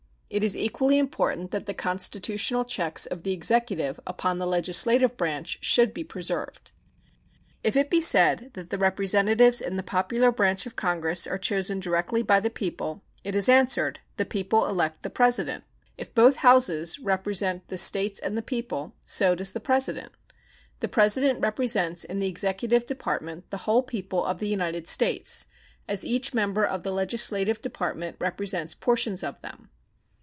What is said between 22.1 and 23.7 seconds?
the executive department the